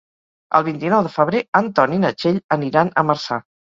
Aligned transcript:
El 0.59 0.63
vint-i-nou 0.69 1.03
de 1.07 1.11
febrer 1.19 1.41
en 1.61 1.69
Ton 1.81 1.93
i 1.99 1.99
na 2.07 2.13
Txell 2.17 2.41
aniran 2.59 2.91
a 2.95 3.05
Marçà. 3.11 3.39